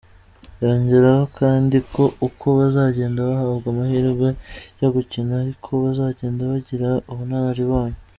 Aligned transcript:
Yongeraho 0.63 1.23
kandi 1.39 1.77
ko 1.93 2.03
uko 2.27 2.45
bazagenda 2.59 3.19
bahabwa 3.29 3.67
amahirwe 3.73 4.27
yo 4.81 4.87
gukina 4.95 5.31
ari 5.41 5.53
ko 5.63 5.69
bazagenda 5.83 6.41
bagira 6.51 6.89
ubunararibonye. 7.11 7.97